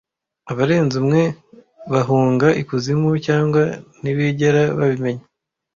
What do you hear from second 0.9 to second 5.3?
umwe bahunga ikuzimu cyangwa ntibigera babimenya